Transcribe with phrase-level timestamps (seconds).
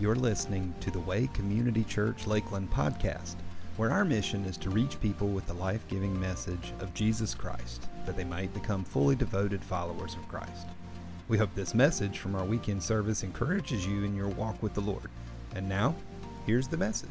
[0.00, 3.34] You're listening to the Way Community Church Lakeland podcast,
[3.76, 7.86] where our mission is to reach people with the life giving message of Jesus Christ,
[8.06, 10.68] that they might become fully devoted followers of Christ.
[11.28, 14.80] We hope this message from our weekend service encourages you in your walk with the
[14.80, 15.10] Lord.
[15.54, 15.94] And now,
[16.46, 17.10] here's the message.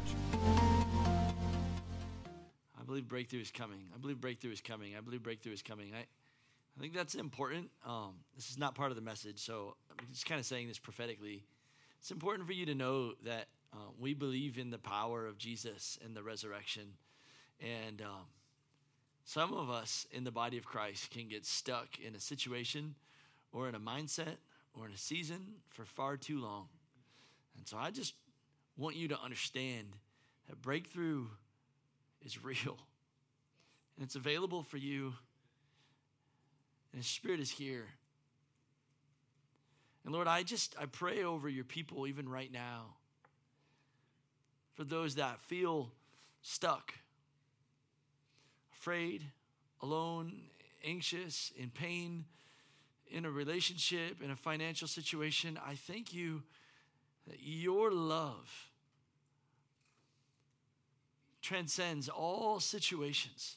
[2.76, 3.84] I believe breakthrough is coming.
[3.94, 4.96] I believe breakthrough is coming.
[4.96, 5.92] I believe breakthrough is coming.
[5.94, 7.70] I, I think that's important.
[7.86, 10.80] Um, this is not part of the message, so I'm just kind of saying this
[10.80, 11.44] prophetically.
[12.00, 15.98] It's important for you to know that uh, we believe in the power of Jesus
[16.02, 16.94] and the resurrection.
[17.60, 18.26] And um,
[19.24, 22.94] some of us in the body of Christ can get stuck in a situation
[23.52, 24.36] or in a mindset
[24.74, 26.68] or in a season for far too long.
[27.58, 28.14] And so I just
[28.78, 29.88] want you to understand
[30.48, 31.26] that breakthrough
[32.22, 32.78] is real
[33.96, 35.12] and it's available for you.
[36.92, 37.88] And His Spirit is here.
[40.04, 42.94] And Lord, I just I pray over your people even right now.
[44.74, 45.92] For those that feel
[46.42, 46.94] stuck,
[48.72, 49.24] afraid,
[49.82, 50.32] alone,
[50.84, 52.24] anxious, in pain,
[53.10, 56.42] in a relationship, in a financial situation, I thank you
[57.26, 58.70] that your love
[61.42, 63.56] transcends all situations.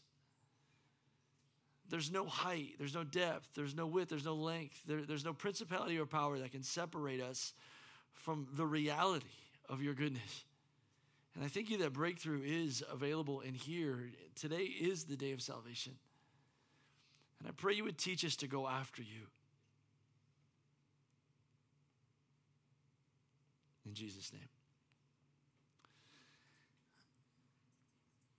[1.90, 5.34] There's no height, there's no depth, there's no width, there's no length, there, there's no
[5.34, 7.54] principality or power that can separate us
[8.14, 9.26] from the reality
[9.70, 10.46] of your goodness.
[11.36, 14.12] And I thank you that breakthrough is available in here.
[14.36, 15.94] Today is the day of salvation.
[17.40, 19.28] And I pray you would teach us to go after you.
[23.86, 24.42] In Jesus' name.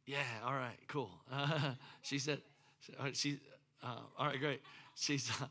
[0.07, 1.11] Yeah, all right, cool.
[2.03, 2.43] She said,
[3.13, 3.39] she,
[3.83, 4.61] uh, all right, great.
[4.95, 5.47] She's, uh,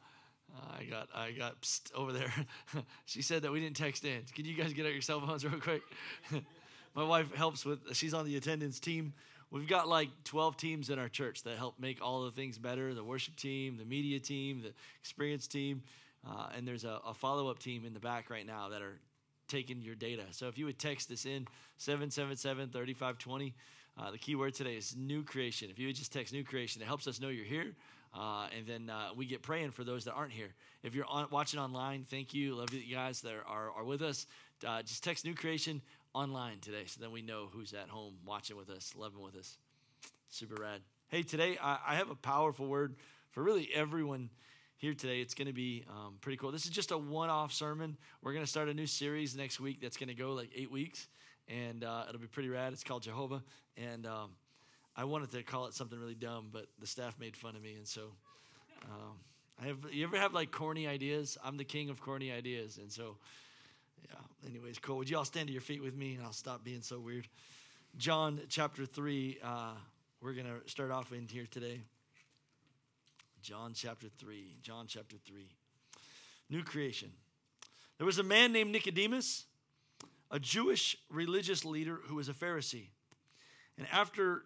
[0.79, 1.55] I got, I got
[1.95, 2.31] over there.
[3.05, 4.21] she said that we didn't text in.
[4.33, 5.81] Can you guys get out your cell phones real quick?
[6.95, 9.13] My wife helps with, she's on the attendance team.
[9.49, 12.93] We've got like 12 teams in our church that help make all the things better
[12.93, 15.83] the worship team, the media team, the experience team.
[16.27, 18.99] Uh, and there's a, a follow up team in the back right now that are
[19.47, 20.23] taking your data.
[20.31, 23.53] So if you would text this in 777 3520,
[23.97, 25.69] uh, the key word today is new creation.
[25.69, 27.73] If you would just text new creation, it helps us know you're here.
[28.15, 30.53] Uh, and then uh, we get praying for those that aren't here.
[30.83, 32.55] If you're on, watching online, thank you.
[32.55, 34.27] Love you guys that are, are with us.
[34.65, 35.81] Uh, just text new creation
[36.13, 39.57] online today so then we know who's at home watching with us, loving with us.
[40.29, 40.81] Super rad.
[41.09, 42.95] Hey, today I, I have a powerful word
[43.31, 44.29] for really everyone
[44.77, 45.21] here today.
[45.21, 46.51] It's going to be um, pretty cool.
[46.51, 47.97] This is just a one off sermon.
[48.21, 50.71] We're going to start a new series next week that's going to go like eight
[50.71, 51.07] weeks
[51.47, 52.73] and uh, it'll be pretty rad.
[52.73, 53.43] It's called Jehovah,
[53.77, 54.31] and um,
[54.95, 57.73] I wanted to call it something really dumb, but the staff made fun of me,
[57.75, 58.01] and so
[58.85, 59.17] um,
[59.61, 59.77] I have.
[59.91, 61.37] You ever have like corny ideas?
[61.43, 63.17] I'm the king of corny ideas, and so
[64.03, 64.49] yeah.
[64.49, 64.97] Anyways, cool.
[64.97, 67.27] Would you all stand to your feet with me, and I'll stop being so weird.
[67.97, 69.37] John chapter three.
[69.43, 69.73] Uh,
[70.21, 71.81] we're gonna start off in here today.
[73.41, 74.55] John chapter three.
[74.61, 75.49] John chapter three.
[76.49, 77.11] New creation.
[77.97, 79.45] There was a man named Nicodemus
[80.33, 82.88] a Jewish religious leader who was a Pharisee.
[83.77, 84.41] And after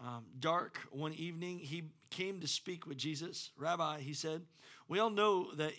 [0.00, 3.52] um, dark one evening, he came to speak with Jesus.
[3.56, 4.42] Rabbi, he said,
[4.88, 5.72] We all know that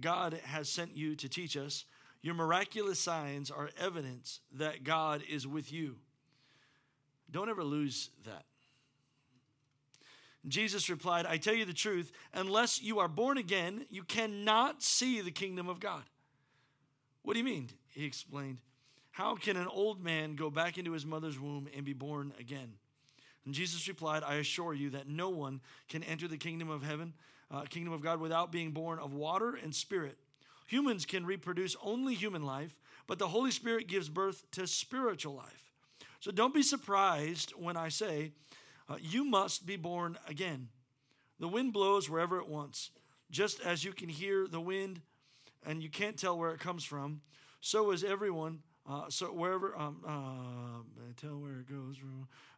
[0.00, 1.84] God has sent you to teach us.
[2.22, 5.96] Your miraculous signs are evidence that God is with you.
[7.28, 8.44] Don't ever lose that.
[10.46, 15.20] Jesus replied, I tell you the truth, unless you are born again, you cannot see
[15.20, 16.04] the kingdom of God.
[17.22, 17.68] What do you mean?
[17.88, 18.58] He explained.
[19.16, 22.74] How can an old man go back into his mother's womb and be born again?
[23.46, 27.14] And Jesus replied, I assure you that no one can enter the kingdom of heaven,
[27.50, 30.18] uh, kingdom of God, without being born of water and spirit.
[30.66, 35.72] Humans can reproduce only human life, but the Holy Spirit gives birth to spiritual life.
[36.20, 38.32] So don't be surprised when I say,
[38.86, 40.68] uh, You must be born again.
[41.40, 42.90] The wind blows wherever it wants.
[43.30, 45.00] Just as you can hear the wind
[45.64, 47.22] and you can't tell where it comes from,
[47.62, 48.58] so is everyone
[48.88, 51.96] uh, so wherever, um, uh, tell where it goes,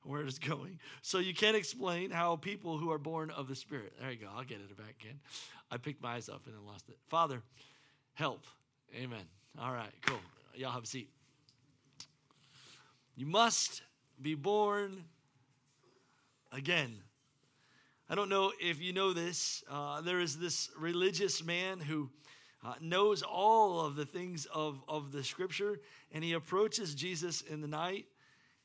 [0.02, 0.78] where it's going.
[1.00, 3.94] So you can't explain how people who are born of the Spirit.
[4.00, 4.28] There you go.
[4.36, 5.20] I'll get it back again.
[5.70, 6.98] I picked my eyes up and then lost it.
[7.08, 7.42] Father,
[8.14, 8.44] help.
[8.94, 9.24] Amen.
[9.60, 10.20] All right, cool.
[10.54, 11.10] Y'all have a seat.
[13.16, 13.82] You must
[14.20, 15.04] be born
[16.52, 16.94] again.
[18.10, 19.62] I don't know if you know this.
[19.70, 22.10] Uh, there is this religious man who
[22.64, 25.80] uh, knows all of the things of, of the scripture,
[26.12, 28.06] and he approaches Jesus in the night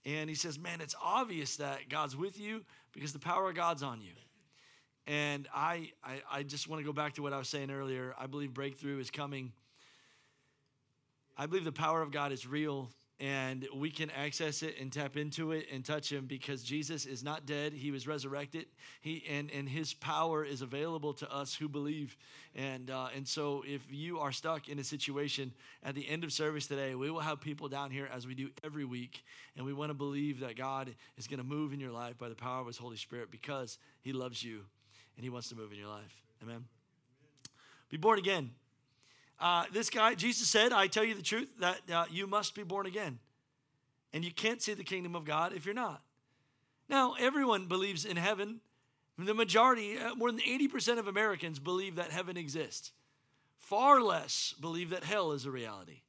[0.05, 3.83] and he says, Man, it's obvious that God's with you because the power of God's
[3.83, 4.13] on you.
[5.05, 8.13] And I, I, I just want to go back to what I was saying earlier.
[8.17, 9.51] I believe breakthrough is coming.
[11.37, 12.89] I believe the power of God is real
[13.23, 17.23] and we can access it and tap into it and touch him because Jesus is
[17.23, 17.71] not dead.
[17.71, 18.65] He was resurrected.
[18.99, 22.17] He and and his power is available to us who believe.
[22.53, 25.53] And uh, and so if you are stuck in a situation
[25.83, 28.49] at the end of service today we will have people down here as we do
[28.61, 29.23] every week.
[29.55, 32.27] And we want to believe that God is going to move in your life by
[32.27, 34.65] the power of his Holy Spirit because he loves you
[35.15, 36.21] and he wants to move in your life.
[36.43, 36.65] Amen?
[37.89, 38.51] Be born again
[39.39, 42.63] uh, this guy, Jesus said, I tell you the truth, that uh, you must be
[42.63, 43.19] born again.
[44.13, 46.01] And you can't see the kingdom of God if you're not.
[46.87, 48.61] Now, everyone believes in heaven.
[49.17, 52.91] The majority, uh, more than 80% of Americans believe that heaven exists.
[53.57, 56.01] Far less believe that hell is a reality.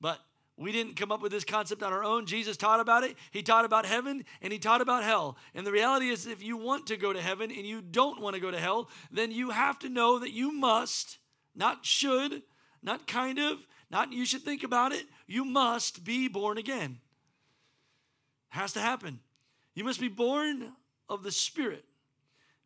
[0.00, 0.18] But
[0.56, 2.26] we didn't come up with this concept on our own.
[2.26, 3.16] Jesus taught about it.
[3.30, 5.38] He taught about heaven and he taught about hell.
[5.54, 8.34] And the reality is, if you want to go to heaven and you don't want
[8.34, 11.18] to go to hell, then you have to know that you must
[11.54, 12.42] not should,
[12.82, 15.04] not kind of, not you should think about it.
[15.26, 16.98] You must be born again.
[18.50, 19.20] Has to happen.
[19.74, 20.72] You must be born
[21.08, 21.84] of the Spirit.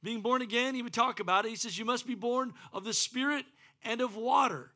[0.02, 1.48] Being born again, he would talk about it.
[1.48, 3.46] He says, You must be born of the Spirit
[3.82, 4.70] and of water.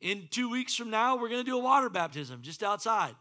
[0.00, 3.14] In two weeks from now, we're going to do a water baptism just outside.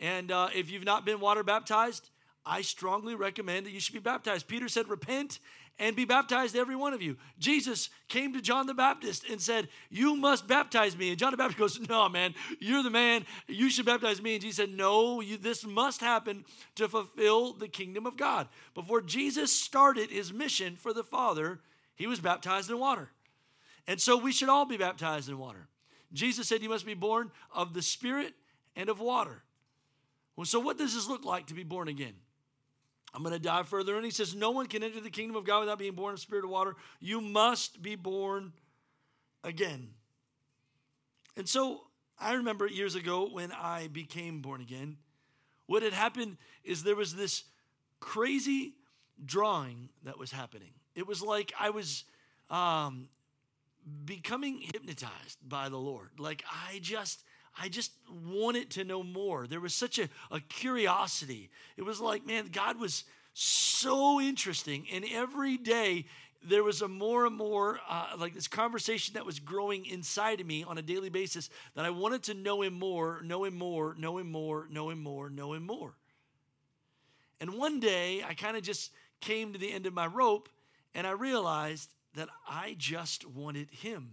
[0.00, 2.10] And uh, if you've not been water baptized,
[2.46, 4.46] I strongly recommend that you should be baptized.
[4.46, 5.38] Peter said, Repent
[5.78, 7.16] and be baptized, every one of you.
[7.38, 11.10] Jesus came to John the Baptist and said, You must baptize me.
[11.10, 13.26] And John the Baptist goes, No, man, you're the man.
[13.48, 14.34] You should baptize me.
[14.34, 16.44] And Jesus said, No, you, this must happen
[16.76, 18.48] to fulfill the kingdom of God.
[18.74, 21.60] Before Jesus started his mission for the Father,
[21.96, 23.10] he was baptized in water.
[23.86, 25.68] And so we should all be baptized in water.
[26.12, 28.34] Jesus said, You must be born of the Spirit
[28.76, 29.42] and of water.
[30.36, 32.14] Well, so what does this look like to be born again?
[33.14, 34.02] I'm going to dive further in.
[34.02, 36.44] He says, No one can enter the kingdom of God without being born of spirit
[36.44, 36.74] of water.
[36.98, 38.52] You must be born
[39.44, 39.90] again.
[41.36, 41.82] And so
[42.18, 44.96] I remember years ago when I became born again,
[45.66, 47.44] what had happened is there was this
[48.00, 48.74] crazy
[49.24, 50.72] drawing that was happening.
[50.94, 52.04] It was like I was
[52.50, 53.08] um,
[54.04, 56.10] becoming hypnotized by the Lord.
[56.18, 57.22] Like I just
[57.60, 59.46] I just wanted to know more.
[59.46, 61.50] There was such a, a curiosity.
[61.76, 64.86] It was like, man, God was so interesting.
[64.92, 66.06] And every day
[66.46, 70.46] there was a more and more uh, like this conversation that was growing inside of
[70.46, 73.94] me on a daily basis that I wanted to know him more, know him more,
[73.98, 75.94] know him more, know him more, know him more.
[77.40, 78.90] And one day I kind of just
[79.20, 80.48] came to the end of my rope
[80.94, 84.12] and I realized that I just wanted him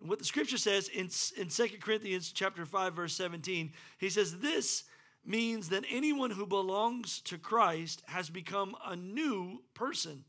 [0.00, 4.84] what the scripture says in, in 2 Corinthians chapter 5, verse 17, he says, This
[5.24, 10.24] means that anyone who belongs to Christ has become a new person.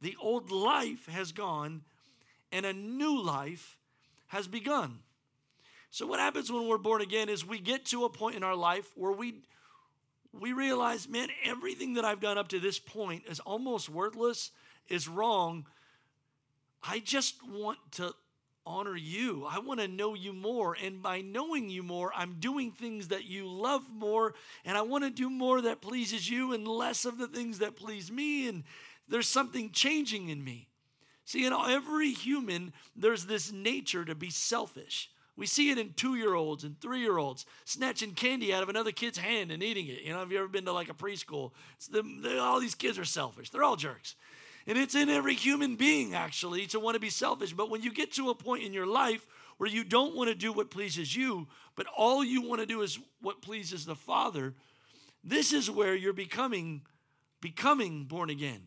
[0.00, 1.82] The old life has gone
[2.52, 3.78] and a new life
[4.28, 5.00] has begun.
[5.90, 8.54] So what happens when we're born again is we get to a point in our
[8.54, 9.42] life where we
[10.38, 14.50] we realize, man, everything that I've done up to this point is almost worthless,
[14.86, 15.66] is wrong.
[16.82, 18.14] I just want to
[18.66, 19.46] honor you.
[19.48, 20.76] I want to know you more.
[20.82, 24.34] And by knowing you more, I'm doing things that you love more.
[24.64, 27.76] And I want to do more that pleases you and less of the things that
[27.76, 28.48] please me.
[28.48, 28.64] And
[29.08, 30.68] there's something changing in me.
[31.24, 35.10] See, in every human, there's this nature to be selfish.
[35.36, 38.68] We see it in two year olds and three year olds snatching candy out of
[38.68, 40.02] another kid's hand and eating it.
[40.02, 41.50] You know, have you ever been to like a preschool?
[41.90, 44.16] The, all these kids are selfish, they're all jerks.
[44.66, 47.52] And it's in every human being, actually, to want to be selfish.
[47.52, 49.26] But when you get to a point in your life
[49.58, 51.46] where you don't want to do what pleases you,
[51.76, 54.54] but all you want to do is what pleases the Father,
[55.22, 56.82] this is where you're becoming
[57.40, 58.62] becoming born again.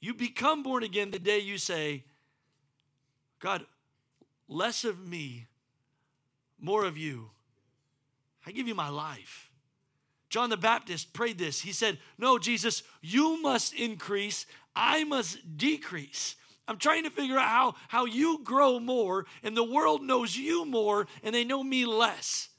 [0.00, 2.04] You become born again the day you say,
[3.40, 3.66] God,
[4.48, 5.46] less of me,
[6.58, 7.30] more of you.
[8.46, 9.47] I give you my life.
[10.28, 11.60] John the Baptist prayed this.
[11.60, 16.36] He said, No, Jesus, you must increase, I must decrease.
[16.66, 20.66] I'm trying to figure out how, how you grow more and the world knows you
[20.66, 22.50] more and they know me less.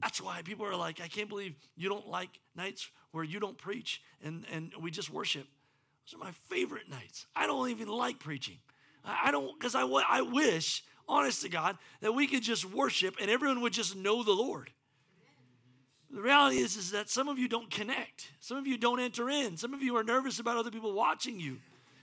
[0.00, 3.58] That's why people are like, I can't believe you don't like nights where you don't
[3.58, 5.46] preach and, and we just worship.
[6.06, 7.26] Those are my favorite nights.
[7.34, 8.58] I don't even like preaching.
[9.04, 13.28] I don't, because I, I wish, honest to God, that we could just worship and
[13.28, 14.70] everyone would just know the Lord.
[16.14, 18.30] The reality is, is that some of you don't connect.
[18.38, 19.56] Some of you don't enter in.
[19.56, 21.58] Some of you are nervous about other people watching you.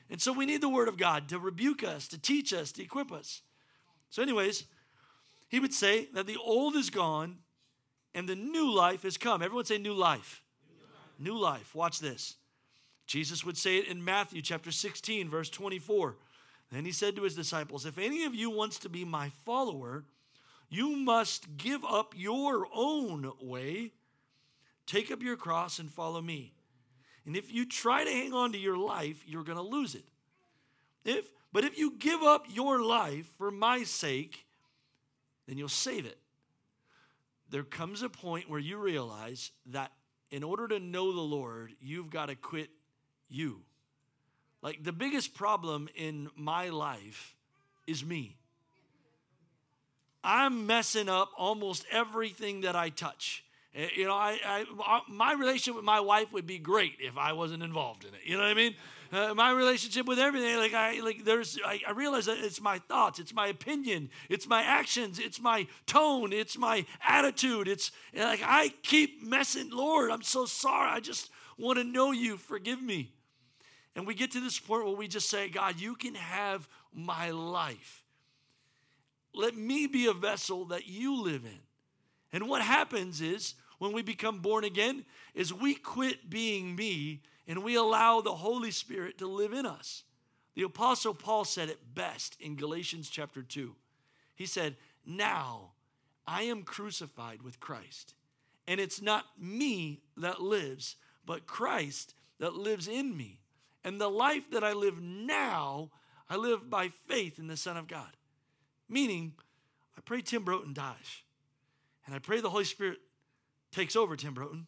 [0.09, 2.83] And so we need the Word of God to rebuke us, to teach us, to
[2.83, 3.41] equip us.
[4.09, 4.65] So, anyways,
[5.47, 7.37] he would say that the old is gone
[8.13, 9.41] and the new life has come.
[9.41, 10.43] Everyone say new life.
[10.67, 11.33] New life.
[11.33, 11.73] New life.
[11.73, 12.35] Watch this.
[13.07, 16.17] Jesus would say it in Matthew chapter 16, verse 24.
[16.69, 20.03] Then he said to his disciples, If any of you wants to be my follower,
[20.69, 23.91] you must give up your own way,
[24.91, 26.53] take up your cross, and follow me.
[27.25, 30.03] And if you try to hang on to your life, you're going to lose it.
[31.05, 34.45] If, but if you give up your life for my sake,
[35.47, 36.17] then you'll save it.
[37.49, 39.91] There comes a point where you realize that
[40.29, 42.69] in order to know the Lord, you've got to quit
[43.29, 43.61] you.
[44.61, 47.35] Like the biggest problem in my life
[47.87, 48.37] is me.
[50.23, 53.43] I'm messing up almost everything that I touch.
[53.73, 57.33] Eh, you know, I, I, my relationship with my wife would be great if I
[57.33, 58.21] wasn't involved in it.
[58.25, 58.75] You know what I mean?
[59.13, 62.79] Uh, my relationship with everything, like I, like there's, I, I realize that it's my
[62.79, 67.67] thoughts, it's my opinion, it's my actions, it's my tone, it's my attitude.
[67.67, 69.69] It's like I keep messing.
[69.69, 70.89] Lord, I'm so sorry.
[70.89, 72.37] I just want to know you.
[72.37, 73.11] Forgive me.
[73.95, 77.31] And we get to this point where we just say, God, you can have my
[77.31, 78.03] life.
[79.33, 81.59] Let me be a vessel that you live in.
[82.31, 87.63] And what happens is when we become born again is we quit being me and
[87.63, 90.03] we allow the Holy Spirit to live in us.
[90.53, 93.75] The apostle Paul said it best in Galatians chapter 2.
[94.35, 95.71] He said, "Now
[96.27, 98.13] I am crucified with Christ,
[98.67, 100.95] and it's not me that lives,
[101.25, 103.39] but Christ that lives in me.
[103.83, 105.89] And the life that I live now,
[106.29, 108.15] I live by faith in the Son of God."
[108.87, 109.33] Meaning,
[109.97, 111.23] I pray Tim Broton dies.
[112.05, 113.01] And I pray the Holy Spirit
[113.71, 114.67] takes over Tim Broton.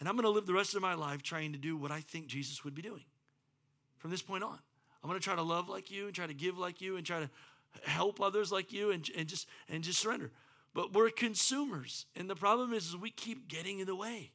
[0.00, 2.00] And I'm going to live the rest of my life trying to do what I
[2.00, 3.04] think Jesus would be doing
[3.98, 4.58] from this point on.
[5.02, 7.04] I'm going to try to love like you and try to give like you and
[7.04, 7.30] try to
[7.84, 10.30] help others like you and, and just and just surrender.
[10.74, 12.06] But we're consumers.
[12.14, 14.32] And the problem is, is we keep getting in the way.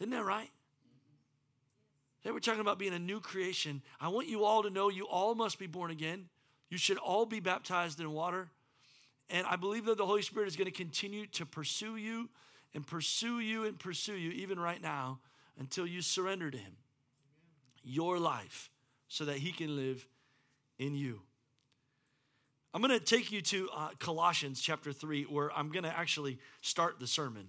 [0.00, 0.50] Isn't that right?
[2.22, 3.82] Today we're talking about being a new creation.
[4.00, 6.28] I want you all to know you all must be born again.
[6.70, 8.50] You should all be baptized in water.
[9.30, 12.28] And I believe that the Holy Spirit is going to continue to pursue you
[12.74, 15.20] and pursue you and pursue you even right now
[15.58, 16.76] until you surrender to Him
[17.84, 18.70] your life
[19.08, 20.06] so that He can live
[20.78, 21.22] in you.
[22.74, 26.38] I'm going to take you to uh, Colossians chapter 3, where I'm going to actually
[26.60, 27.48] start the sermon.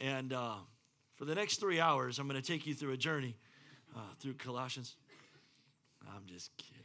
[0.00, 0.56] And uh,
[1.14, 3.36] for the next three hours, I'm going to take you through a journey
[3.96, 4.96] uh, through Colossians.
[6.08, 6.81] I'm just kidding.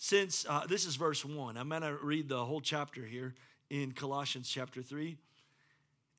[0.00, 3.34] Since uh, this is verse 1, I'm going to read the whole chapter here
[3.68, 5.18] in Colossians chapter 3.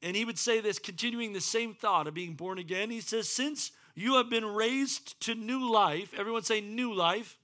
[0.02, 2.92] And he would say this, continuing the same thought of being born again.
[2.92, 7.38] He says, Since you have been raised to new life, everyone say new life,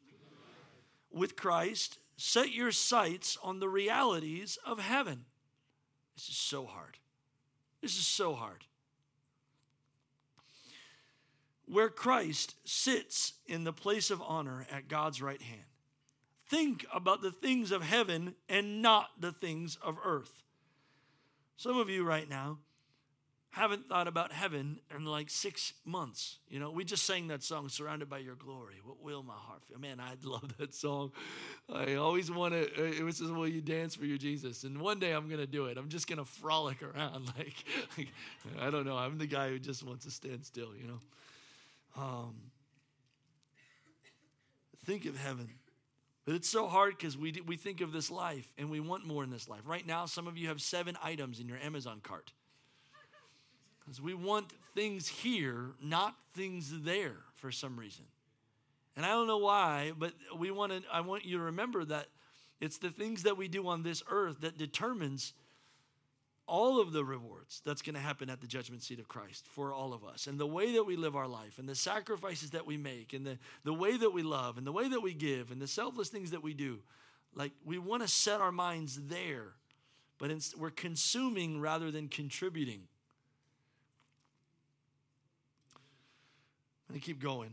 [1.10, 5.24] with Christ, set your sights on the realities of heaven.
[6.16, 6.98] This is so hard.
[7.82, 8.66] This is so hard.
[11.66, 15.66] Where Christ sits in the place of honor at God's right hand.
[16.50, 20.44] Think about the things of heaven and not the things of earth.
[21.58, 22.60] Some of you right now
[23.56, 26.40] haven't thought about heaven in like six months.
[26.50, 28.76] You know, we just sang that song, Surrounded by Your Glory.
[28.84, 29.80] What will my heart feel?
[29.80, 31.14] Man, I love that song.
[31.74, 34.66] I always want to, it was just, will you dance for your Jesus?
[34.66, 35.78] And one day I'm going to do it.
[35.78, 37.32] I'm just going to frolic around.
[37.38, 37.56] Like,
[37.98, 38.08] like,
[38.60, 38.98] I don't know.
[38.98, 41.00] I'm the guy who just wants to stand still, you know.
[41.98, 42.36] Um,
[44.86, 45.50] think of heaven.
[46.26, 49.24] But it's so hard because we, we think of this life and we want more
[49.24, 49.62] in this life.
[49.64, 52.32] Right now, some of you have seven items in your Amazon cart.
[53.80, 58.06] Because we want things here, not things there for some reason.
[58.98, 62.08] And I don't know why, but we want to, I want you to remember that
[62.60, 65.34] it's the things that we do on this earth that determines
[66.48, 69.74] all of the rewards that's going to happen at the judgment seat of Christ for
[69.74, 70.28] all of us.
[70.28, 73.26] And the way that we live our life and the sacrifices that we make and
[73.26, 76.10] the, the way that we love and the way that we give and the selfless
[76.10, 76.80] things that we do.
[77.34, 79.54] Like we want to set our minds there,
[80.20, 82.82] but we're consuming rather than contributing.
[86.88, 87.52] I'm going to keep going.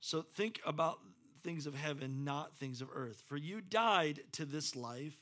[0.00, 0.98] So think about
[1.42, 3.22] things of heaven, not things of earth.
[3.26, 5.16] For you died to this life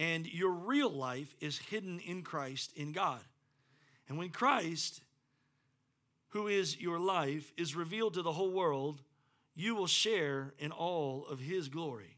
[0.00, 3.20] and your real life is hidden in Christ in God.
[4.08, 5.02] And when Christ,
[6.28, 9.02] who is your life, is revealed to the whole world,
[9.54, 12.16] you will share in all of his glory.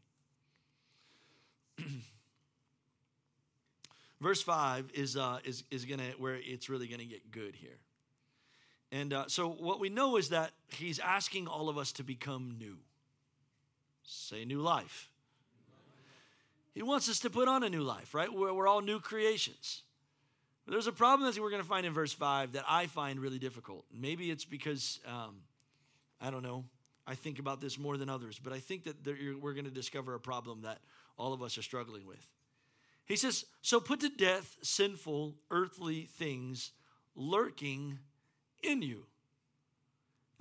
[4.21, 7.81] Verse 5 is, uh, is, is gonna, where it's really to get good here.
[8.93, 12.55] And uh, so, what we know is that he's asking all of us to become
[12.61, 12.77] new.
[14.05, 15.09] Say, new life.
[16.75, 18.33] He wants us to put on a new life, right?
[18.33, 19.83] We're, we're all new creations.
[20.64, 23.21] But there's a problem that we're going to find in verse 5 that I find
[23.21, 23.85] really difficult.
[23.93, 25.37] Maybe it's because, um,
[26.21, 26.64] I don't know,
[27.07, 29.71] I, think about this more than others, but I think that there, we're going to
[29.71, 30.79] discover a problem that
[31.19, 32.26] all of us are struggling with.
[33.05, 36.71] He says, So put to death sinful earthly things
[37.17, 37.99] lurking
[38.62, 39.07] in you.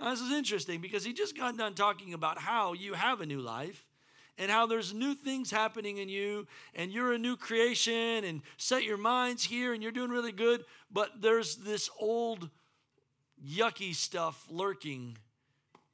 [0.00, 3.26] Now, this is interesting because he just got done talking about how you have a
[3.26, 3.86] new life
[4.38, 8.84] and how there's new things happening in you and you're a new creation and set
[8.84, 12.48] your minds here and you're doing really good, but there's this old
[13.46, 15.16] yucky stuff lurking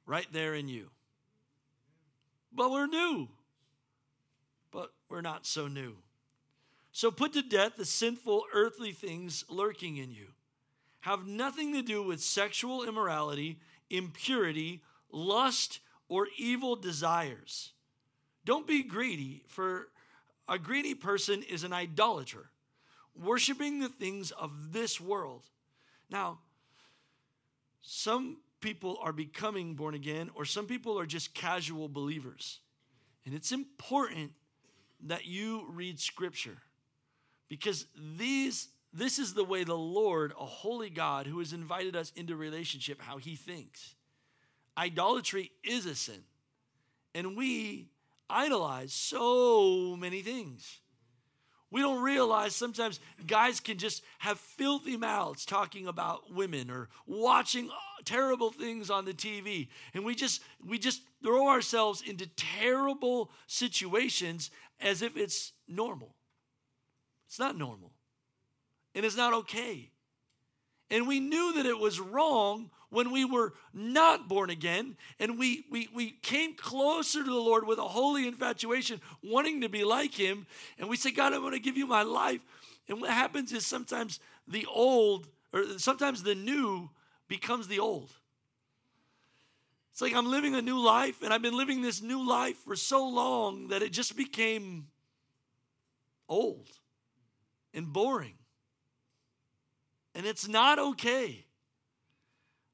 [0.06, 0.88] right there in you.
[2.52, 3.28] But we're new,
[4.70, 5.96] but we're not so new.
[6.92, 10.28] So put to death the sinful earthly things lurking in you.
[11.00, 17.72] Have nothing to do with sexual immorality, impurity, lust, or evil desires.
[18.48, 19.88] Don't be greedy, for
[20.48, 22.48] a greedy person is an idolater,
[23.14, 25.42] worshiping the things of this world.
[26.08, 26.38] Now,
[27.82, 32.60] some people are becoming born again, or some people are just casual believers.
[33.26, 34.32] And it's important
[35.02, 36.56] that you read scripture
[37.50, 37.84] because
[38.16, 42.34] these this is the way the Lord, a holy God who has invited us into
[42.34, 43.94] relationship, how he thinks.
[44.78, 46.22] Idolatry is a sin.
[47.14, 47.90] And we
[48.30, 50.80] idolize so many things.
[51.70, 57.68] We don't realize sometimes guys can just have filthy mouths talking about women or watching
[57.68, 59.68] uh, terrible things on the TV.
[59.92, 66.14] And we just we just throw ourselves into terrible situations as if it's normal.
[67.26, 67.92] It's not normal.
[68.94, 69.90] And it's not okay.
[70.90, 75.64] And we knew that it was wrong when we were not born again and we,
[75.70, 80.14] we, we came closer to the Lord with a holy infatuation, wanting to be like
[80.14, 80.46] Him.
[80.78, 82.40] And we say, God, I want to give you my life.
[82.88, 86.88] And what happens is sometimes the old, or sometimes the new
[87.28, 88.10] becomes the old.
[89.92, 92.76] It's like I'm living a new life, and I've been living this new life for
[92.76, 94.86] so long that it just became
[96.28, 96.68] old
[97.74, 98.37] and boring.
[100.18, 101.44] And it's not okay.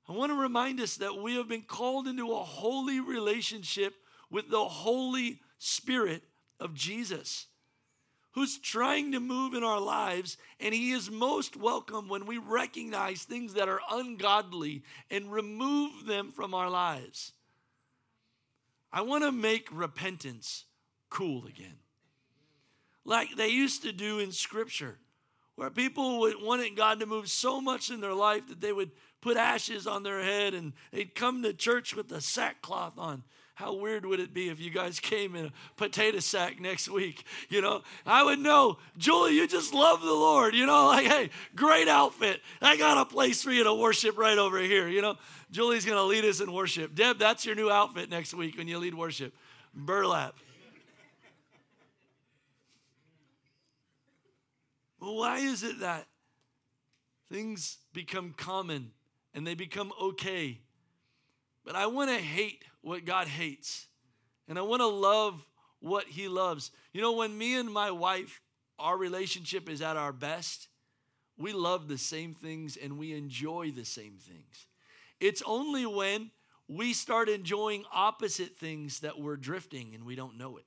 [0.09, 3.93] I want to remind us that we have been called into a holy relationship
[4.31, 6.23] with the Holy Spirit
[6.59, 7.49] of Jesus,
[8.33, 13.25] who's trying to move in our lives, and He is most welcome when we recognize
[13.25, 17.33] things that are ungodly and remove them from our lives.
[18.91, 20.65] I want to make repentance
[21.11, 21.77] cool again,
[23.05, 24.97] like they used to do in Scripture
[25.57, 28.91] where people would wanted God to move so much in their life that they would
[29.21, 33.23] put ashes on their head and they'd come to church with a sackcloth on.
[33.57, 37.25] How weird would it be if you guys came in a potato sack next week?
[37.49, 40.55] You know, I would know, Julie, you just love the Lord.
[40.55, 42.41] You know, like, hey, great outfit.
[42.61, 44.89] I got a place for you to worship right over here.
[44.89, 45.17] You know,
[45.53, 46.97] Julie's going to lead us in worship.
[46.97, 49.33] Deb, that's your new outfit next week when you lead worship
[49.75, 50.37] burlap.
[55.13, 56.07] Why is it that
[57.31, 58.93] things become common
[59.35, 60.61] and they become okay.
[61.65, 63.87] But I want to hate what God hates.
[64.49, 65.45] And I want to love
[65.81, 66.71] what He loves.
[66.93, 68.41] You know, when me and my wife,
[68.79, 70.69] our relationship is at our best,
[71.37, 74.67] we love the same things and we enjoy the same things.
[75.21, 76.31] It's only when
[76.69, 80.65] we start enjoying opposite things that we're drifting and we don't know it.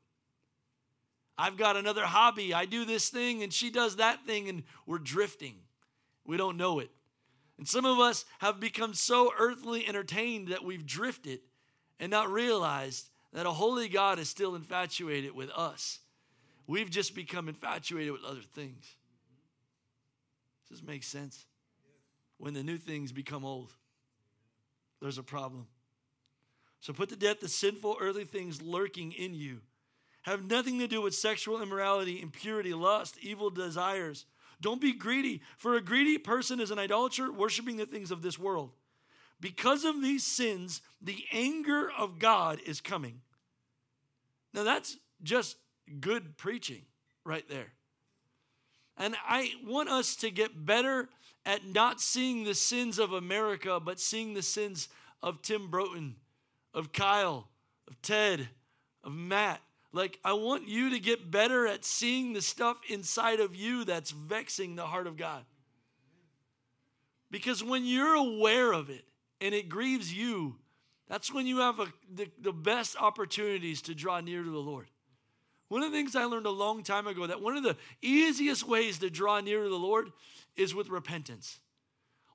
[1.37, 2.53] I've got another hobby.
[2.53, 5.55] I do this thing and she does that thing and we're drifting.
[6.25, 6.89] We don't know it.
[7.57, 11.39] And some of us have become so earthly entertained that we've drifted
[11.99, 15.99] and not realized that a holy God is still infatuated with us.
[16.67, 18.85] We've just become infatuated with other things.
[20.67, 21.45] Does this make sense?
[22.37, 23.73] When the new things become old,
[25.01, 25.67] there's a problem.
[26.79, 29.61] So put to death the sinful earthly things lurking in you.
[30.27, 34.25] Have nothing to do with sexual immorality, impurity, lust, evil desires
[34.59, 38.39] don't be greedy, for a greedy person is an idolater, worshiping the things of this
[38.39, 38.71] world.
[39.39, 43.21] Because of these sins, the anger of God is coming.
[44.53, 45.57] Now, that's just
[45.99, 46.81] good preaching
[47.23, 47.73] right there.
[48.97, 51.09] And I want us to get better
[51.45, 54.89] at not seeing the sins of America, but seeing the sins
[55.21, 56.15] of Tim Broton,
[56.73, 57.47] of Kyle,
[57.87, 58.49] of Ted,
[59.03, 59.61] of Matt,
[59.97, 64.11] like, I want you to get better at seeing the stuff inside of you that's
[64.11, 65.43] vexing the heart of God.
[67.31, 69.03] Because when you're aware of it
[69.41, 70.55] and it grieves you,
[71.09, 74.87] that's when you have a, the, the best opportunities to draw near to the Lord.
[75.69, 78.65] One of the things I learned a long time ago that one of the easiest
[78.67, 80.11] ways to draw near to the Lord
[80.55, 81.59] is with repentance.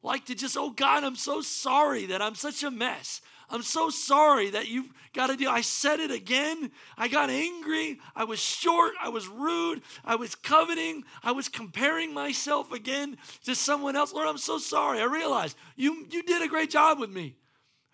[0.02, 3.20] Like to just, oh God, I'm so sorry that I'm such a mess.
[3.52, 5.48] I'm so sorry that you've got to do.
[5.48, 6.70] I said it again.
[6.96, 8.00] I got angry.
[8.16, 8.94] I was short.
[9.00, 9.82] I was rude.
[10.04, 11.04] I was coveting.
[11.22, 14.12] I was comparing myself again to someone else.
[14.12, 15.00] Lord, I'm so sorry.
[15.00, 17.36] I realize you, you did a great job with me.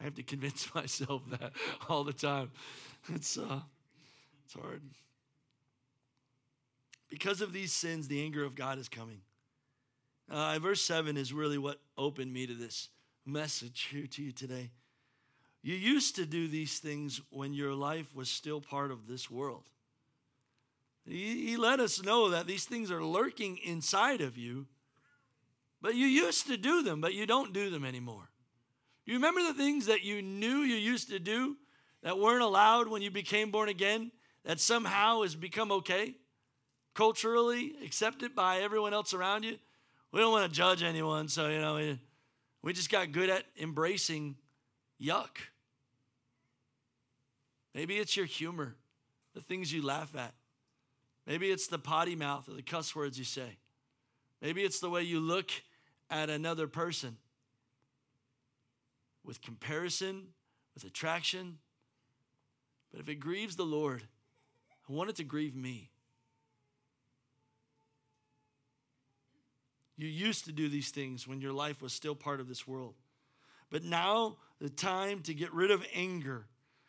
[0.00, 1.52] I have to convince myself that
[1.88, 2.52] all the time.
[3.12, 3.60] It's, uh,
[4.44, 4.82] it's hard.
[7.10, 9.22] Because of these sins, the anger of God is coming.
[10.30, 12.90] Uh, verse 7 is really what opened me to this
[13.24, 14.70] message here to you today.
[15.62, 19.64] You used to do these things when your life was still part of this world.
[21.06, 24.66] He, he let us know that these things are lurking inside of you,
[25.80, 28.28] but you used to do them, but you don't do them anymore.
[29.06, 31.56] You remember the things that you knew you used to do
[32.02, 34.12] that weren't allowed when you became born again,
[34.44, 36.14] that somehow has become okay,
[36.94, 39.56] culturally accepted by everyone else around you?
[40.12, 42.00] We don't want to judge anyone, so, you know, we,
[42.62, 44.36] we just got good at embracing
[45.00, 45.36] yuck.
[47.74, 48.74] Maybe it's your humor,
[49.34, 50.34] the things you laugh at.
[51.26, 53.58] Maybe it's the potty mouth or the cuss words you say.
[54.40, 55.50] Maybe it's the way you look
[56.10, 57.18] at another person
[59.24, 60.28] with comparison,
[60.74, 61.58] with attraction.
[62.90, 64.04] But if it grieves the Lord,
[64.88, 65.90] I want it to grieve me.
[69.98, 72.94] You used to do these things when your life was still part of this world.
[73.68, 76.46] But now, the time to get rid of anger,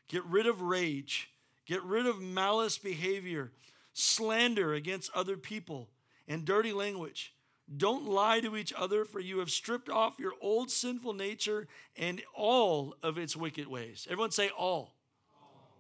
[0.08, 1.32] get rid of rage,
[1.66, 3.52] get rid of malice behavior,
[3.94, 5.90] slander against other people,
[6.28, 7.34] and dirty language.
[7.76, 11.68] Don't lie to each other, for you have stripped off your old sinful nature
[11.98, 14.08] and all of its wicked ways.
[14.10, 14.94] Everyone say all.
[15.36, 15.78] all.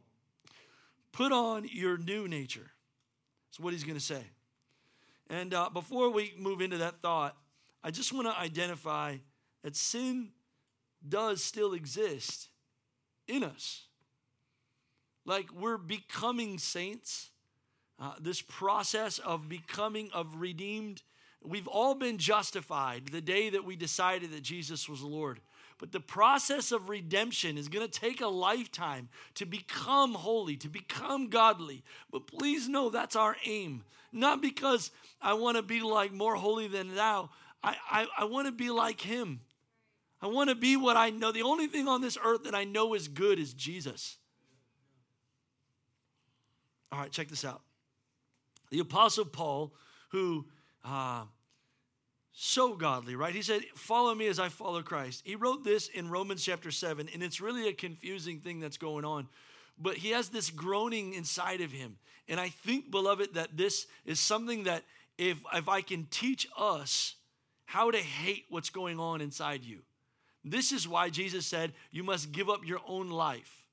[1.11, 2.71] Put on your new nature.
[3.49, 4.23] That's what he's going to say.
[5.29, 7.37] And uh, before we move into that thought,
[7.83, 9.17] I just want to identify
[9.63, 10.29] that sin
[11.07, 12.49] does still exist
[13.27, 13.85] in us.
[15.25, 17.29] Like we're becoming saints.
[17.99, 21.03] Uh, this process of becoming of redeemed
[21.43, 25.39] we've all been justified the day that we decided that jesus was lord
[25.79, 30.67] but the process of redemption is going to take a lifetime to become holy, to
[30.67, 31.83] become godly.
[32.11, 33.83] But please know that's our aim.
[34.11, 37.29] Not because I want to be like more holy than thou,
[37.63, 39.39] I, I, I want to be like him.
[40.21, 41.31] I want to be what I know.
[41.31, 44.17] The only thing on this earth that I know is good is Jesus.
[46.91, 47.61] All right, check this out.
[48.69, 49.73] The Apostle Paul,
[50.09, 50.45] who
[50.83, 51.23] uh,
[52.41, 53.35] so godly, right?
[53.35, 55.23] He said, Follow me as I follow Christ.
[55.25, 59.03] He wrote this in Romans chapter 7, and it's really a confusing thing that's going
[59.03, 59.27] on.
[59.77, 61.97] But he has this groaning inside of him.
[62.29, 64.85] And I think, beloved, that this is something that
[65.17, 67.15] if, if I can teach us
[67.65, 69.79] how to hate what's going on inside you,
[70.45, 73.65] this is why Jesus said, You must give up your own life.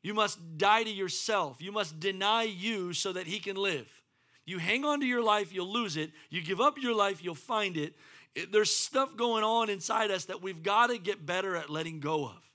[0.00, 1.56] You must die to yourself.
[1.60, 4.03] You must deny you so that he can live.
[4.46, 6.10] You hang on to your life, you'll lose it.
[6.30, 7.94] You give up your life, you'll find it.
[8.34, 12.00] it there's stuff going on inside us that we've got to get better at letting
[12.00, 12.50] go of.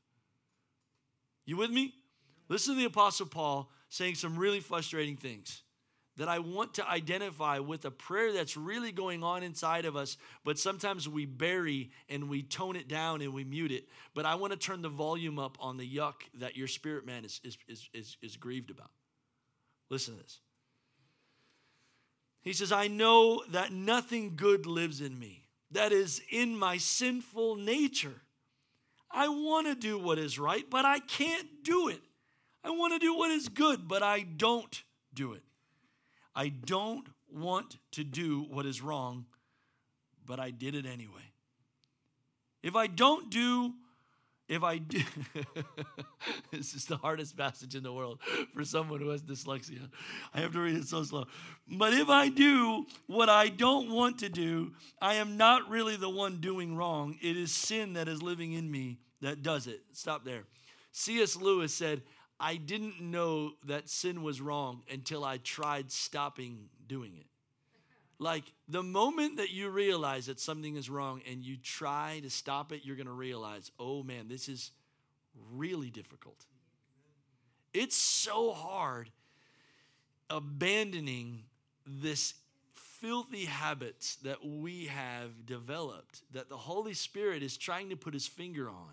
[1.45, 1.93] You with me?
[2.47, 5.63] Listen to the Apostle Paul saying some really frustrating things
[6.17, 10.17] that I want to identify with a prayer that's really going on inside of us,
[10.43, 13.85] but sometimes we bury and we tone it down and we mute it.
[14.13, 17.23] But I want to turn the volume up on the yuck that your spirit man
[17.23, 18.91] is, is, is, is, is grieved about.
[19.89, 20.41] Listen to this.
[22.41, 27.55] He says, I know that nothing good lives in me, that is in my sinful
[27.55, 28.21] nature.
[29.11, 32.01] I want to do what is right, but I can't do it.
[32.63, 35.43] I want to do what is good, but I don't do it.
[36.35, 39.25] I don't want to do what is wrong,
[40.25, 41.31] but I did it anyway.
[42.61, 43.73] If I don't do
[44.49, 44.99] if I do,
[46.51, 48.19] this is the hardest passage in the world
[48.53, 49.89] for someone who has dyslexia.
[50.33, 51.25] I have to read it so slow.
[51.71, 56.09] But if I do what I don't want to do, I am not really the
[56.09, 57.15] one doing wrong.
[57.21, 59.81] It is sin that is living in me that does it.
[59.93, 60.45] Stop there.
[60.91, 61.35] C.S.
[61.35, 62.01] Lewis said,
[62.39, 67.28] I didn't know that sin was wrong until I tried stopping doing it.
[68.19, 72.73] Like the moment that you realize that something is wrong and you try to stop
[72.73, 74.71] it, you're going to realize, oh man, this is
[75.53, 76.45] really difficult.
[77.73, 79.09] It's so hard
[80.29, 81.43] abandoning
[81.85, 82.33] this
[82.73, 88.27] filthy habits that we have developed that the Holy Spirit is trying to put his
[88.27, 88.91] finger on.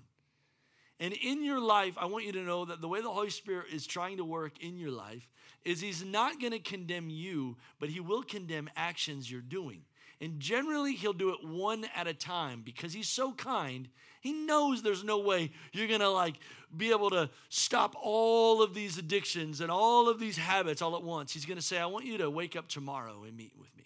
[0.99, 3.67] And in your life, I want you to know that the way the Holy Spirit
[3.73, 5.29] is trying to work in your life
[5.65, 9.83] is He's not going to condemn you, but He will condemn actions you're doing.
[10.21, 13.89] And generally, he'll do it one at a time because he's so kind.
[14.21, 16.37] He knows there's no way you're going to like
[16.75, 21.03] be able to stop all of these addictions and all of these habits all at
[21.03, 21.33] once.
[21.33, 23.85] He's going to say, I want you to wake up tomorrow and meet with me.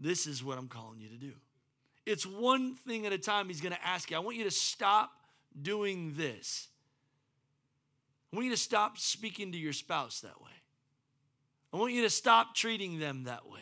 [0.00, 1.32] This is what I'm calling you to do.
[2.04, 4.16] It's one thing at a time he's going to ask you.
[4.16, 5.12] I want you to stop
[5.60, 6.68] doing this.
[8.32, 10.50] I want you to stop speaking to your spouse that way.
[11.72, 13.60] I want you to stop treating them that way.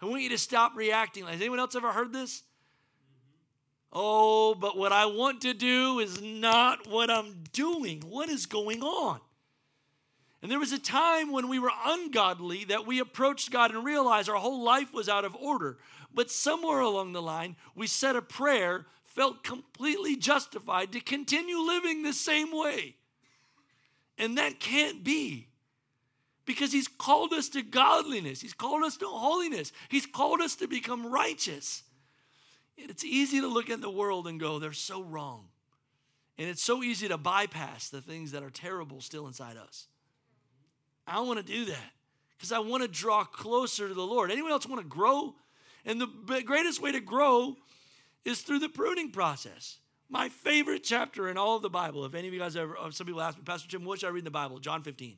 [0.00, 1.26] I want you to stop reacting.
[1.26, 2.42] Has anyone else ever heard this?
[3.92, 8.02] Oh, but what I want to do is not what I'm doing.
[8.08, 9.20] What is going on?
[10.42, 14.28] And there was a time when we were ungodly that we approached God and realized
[14.28, 15.78] our whole life was out of order.
[16.14, 22.02] But somewhere along the line, we said a prayer, felt completely justified to continue living
[22.02, 22.96] the same way.
[24.16, 25.48] And that can't be
[26.46, 30.66] because He's called us to godliness, He's called us to holiness, He's called us to
[30.66, 31.82] become righteous.
[32.76, 35.48] It's easy to look at the world and go, they're so wrong.
[36.38, 39.86] And it's so easy to bypass the things that are terrible still inside us.
[41.10, 41.92] I want to do that
[42.38, 44.30] because I want to draw closer to the Lord.
[44.30, 45.34] Anyone else want to grow?
[45.84, 47.56] And the greatest way to grow
[48.24, 49.78] is through the pruning process.
[50.08, 53.06] My favorite chapter in all of the Bible, if any of you guys ever, some
[53.06, 54.58] people ask me, Pastor Tim, what should I read in the Bible?
[54.58, 55.16] John 15.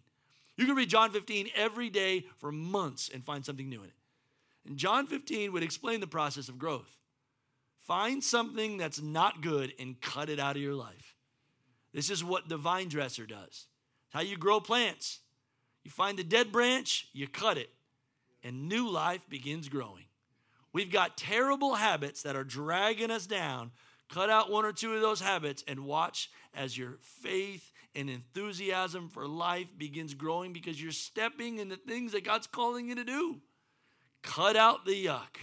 [0.57, 3.95] You can read John 15 every day for months and find something new in it.
[4.67, 6.99] And John 15 would explain the process of growth.
[7.79, 11.17] Find something that's not good and cut it out of your life.
[11.93, 13.67] This is what the vine dresser does.
[14.07, 15.21] It's how you grow plants.
[15.85, 17.71] You find the dead branch, you cut it,
[18.43, 20.05] and new life begins growing.
[20.73, 23.73] We've got terrible habits that are dragging us down.
[24.09, 29.09] Cut out one or two of those habits and watch as your faith and enthusiasm
[29.09, 33.05] for life begins growing because you're stepping in the things that God's calling you to
[33.05, 33.41] do.
[34.23, 35.37] Cut out the yuck,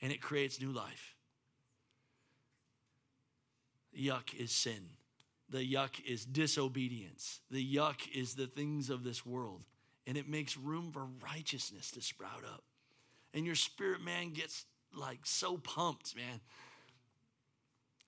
[0.00, 1.16] and it creates new life.
[3.98, 4.88] Yuck is sin.
[5.54, 7.38] The yuck is disobedience.
[7.48, 9.62] The yuck is the things of this world.
[10.04, 12.64] And it makes room for righteousness to sprout up.
[13.32, 16.40] And your spirit man gets like so pumped, man.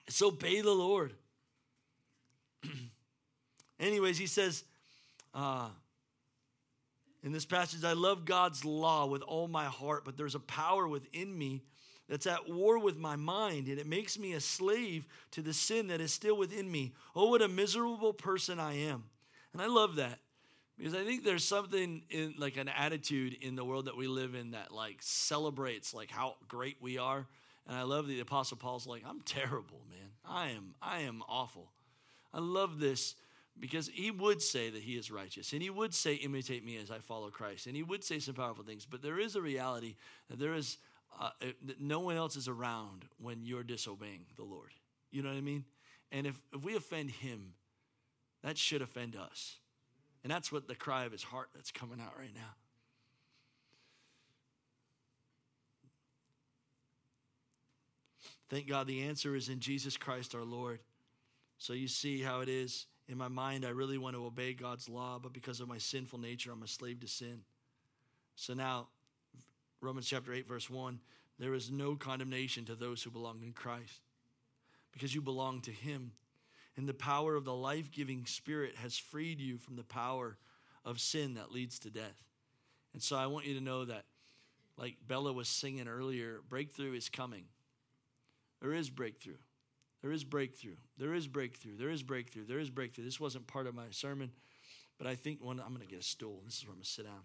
[0.09, 1.13] So obey the Lord.
[3.79, 4.65] Anyways, he says
[5.33, 5.69] uh,
[7.23, 10.85] in this passage, I love God's law with all my heart, but there's a power
[10.85, 11.63] within me
[12.07, 15.87] that's at war with my mind, and it makes me a slave to the sin
[15.87, 16.93] that is still within me.
[17.15, 19.03] Oh, what a miserable person I am.
[19.53, 20.19] And I love that
[20.77, 24.35] because I think there's something in like an attitude in the world that we live
[24.35, 27.25] in that like celebrates like how great we are.
[27.67, 30.09] And I love the apostle Paul's like, I'm terrible, man.
[30.23, 31.71] I am I am awful.
[32.33, 33.15] I love this
[33.59, 36.91] because he would say that he is righteous and he would say imitate me as
[36.91, 39.95] i follow christ and he would say some powerful things but there is a reality
[40.29, 40.77] that there is
[41.19, 41.29] uh,
[41.79, 44.71] no one else is around when you're disobeying the lord.
[45.11, 45.65] You know what i mean?
[46.11, 47.53] And if, if we offend him
[48.43, 49.57] that should offend us.
[50.23, 52.55] And that's what the cry of his heart that's coming out right now.
[58.49, 60.79] Thank god the answer is in jesus christ our lord.
[61.57, 62.85] So you see how it is.
[63.09, 66.19] In my mind, I really want to obey God's law, but because of my sinful
[66.19, 67.41] nature, I'm a slave to sin.
[68.35, 68.89] So now,
[69.81, 70.99] Romans chapter 8, verse 1
[71.39, 74.01] there is no condemnation to those who belong in Christ
[74.91, 76.11] because you belong to Him.
[76.75, 80.37] And the power of the life giving Spirit has freed you from the power
[80.85, 82.23] of sin that leads to death.
[82.93, 84.05] And so I want you to know that,
[84.77, 87.45] like Bella was singing earlier, breakthrough is coming.
[88.61, 89.37] There is breakthrough.
[90.03, 90.75] There is breakthrough.
[90.99, 91.77] There is breakthrough.
[91.77, 92.45] There is breakthrough.
[92.45, 93.05] There is breakthrough.
[93.05, 94.31] This wasn't part of my sermon,
[94.99, 96.41] but I think one, I'm going to get a stool.
[96.45, 97.23] This is where I'm going to sit down.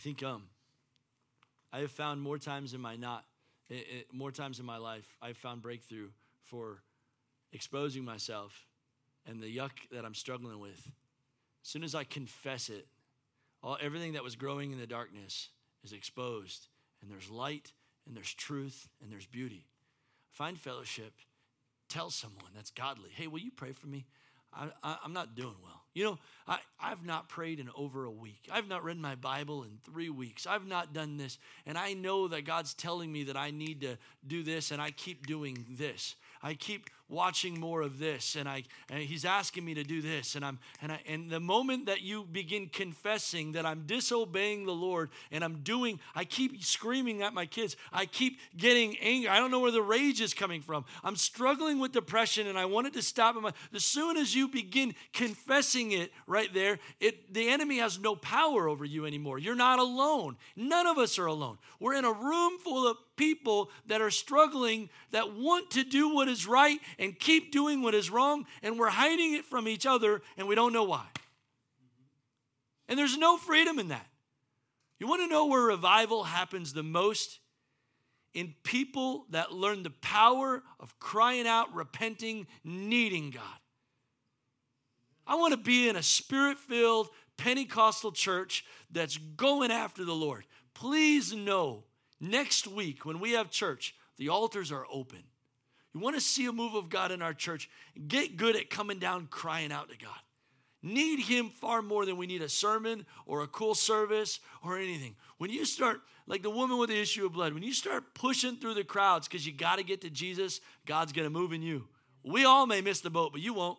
[0.00, 0.44] Think um,
[1.72, 3.24] I have found more times in my not,
[3.68, 6.08] it, it, more times in my life, I've found breakthrough
[6.42, 6.82] for
[7.52, 8.66] exposing myself
[9.26, 10.90] and the yuck that I'm struggling with.
[11.62, 12.86] As soon as I confess it,
[13.62, 15.50] all everything that was growing in the darkness
[15.84, 16.68] is exposed,
[17.02, 17.72] and there's light,
[18.06, 19.66] and there's truth, and there's beauty.
[20.30, 21.12] Find fellowship.
[21.90, 24.06] Tell someone that's godly, hey, will you pray for me?
[24.52, 25.80] I, am not doing well.
[25.94, 28.48] You know, I, I've not prayed in over a week.
[28.50, 30.46] I've not read my Bible in three weeks.
[30.46, 31.38] I've not done this.
[31.66, 34.92] And I know that God's telling me that I need to do this, and I
[34.92, 36.14] keep doing this.
[36.42, 40.36] I keep watching more of this and I and he's asking me to do this
[40.36, 44.72] and I'm and I and the moment that you begin confessing that I'm disobeying the
[44.72, 47.76] Lord and I'm doing I keep screaming at my kids.
[47.92, 49.28] I keep getting angry.
[49.28, 50.84] I don't know where the rage is coming from.
[51.02, 53.54] I'm struggling with depression and I wanted to stop it.
[53.74, 58.68] As soon as you begin confessing it right there, it the enemy has no power
[58.68, 59.38] over you anymore.
[59.38, 60.36] You're not alone.
[60.54, 61.58] None of us are alone.
[61.80, 66.26] We're in a room full of people that are struggling, that want to do what
[66.26, 70.20] is right and keep doing what is wrong, and we're hiding it from each other
[70.36, 71.06] and we don't know why.
[72.88, 74.06] And there's no freedom in that.
[74.98, 77.40] You want to know where revival happens the most?
[78.34, 83.42] In people that learn the power of crying out, repenting, needing God.
[85.26, 90.44] I want to be in a spirit filled Pentecostal church that's going after the Lord.
[90.74, 91.84] Please know
[92.20, 95.22] next week when we have church, the altars are open.
[95.92, 97.68] You want to see a move of God in our church?
[98.06, 100.18] Get good at coming down crying out to God.
[100.82, 105.16] Need Him far more than we need a sermon or a cool service or anything.
[105.38, 108.56] When you start, like the woman with the issue of blood, when you start pushing
[108.56, 111.60] through the crowds because you got to get to Jesus, God's going to move in
[111.60, 111.88] you.
[112.22, 113.78] We all may miss the boat, but you won't.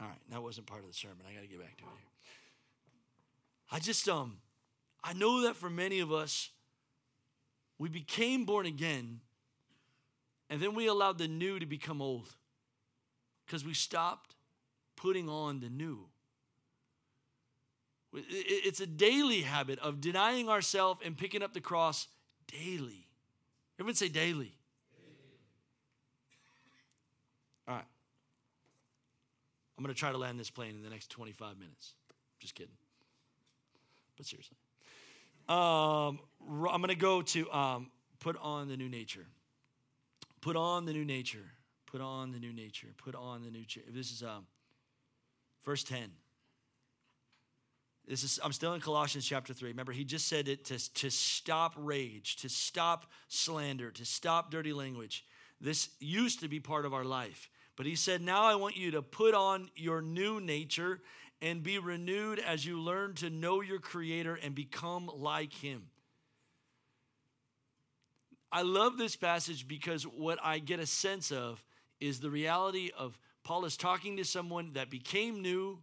[0.00, 1.18] All right, that wasn't part of the sermon.
[1.28, 2.08] I got to get back to it here.
[3.70, 4.38] I just, um,
[5.02, 6.50] I know that for many of us,
[7.78, 9.20] we became born again
[10.50, 12.28] and then we allowed the new to become old
[13.46, 14.34] because we stopped
[14.96, 16.06] putting on the new.
[18.12, 22.08] It's a daily habit of denying ourselves and picking up the cross
[22.46, 23.06] daily.
[23.78, 24.54] Everyone say daily.
[27.68, 27.84] All right.
[29.76, 31.92] I'm going to try to land this plane in the next 25 minutes.
[32.40, 32.72] Just kidding.
[34.16, 34.56] But seriously.
[35.48, 36.18] Um,
[36.50, 39.26] I'm going to go to um, put on the new nature.
[40.40, 41.44] Put on the new nature.
[41.86, 42.88] Put on the new nature.
[42.96, 43.64] Put on the new.
[43.64, 44.46] Cha- this is um,
[45.64, 46.10] verse 10.
[48.06, 49.68] This is, I'm still in Colossians chapter 3.
[49.68, 54.72] Remember, he just said it to, to stop rage, to stop slander, to stop dirty
[54.72, 55.26] language.
[55.60, 57.50] This used to be part of our life.
[57.76, 61.00] But he said, Now I want you to put on your new nature
[61.40, 65.84] and be renewed as you learn to know your Creator and become like Him.
[68.50, 71.62] I love this passage because what I get a sense of
[72.00, 75.78] is the reality of Paul is talking to someone that became new,